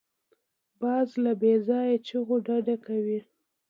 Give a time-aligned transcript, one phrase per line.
[0.79, 3.19] باز له بېځایه چیغو ډډه کوي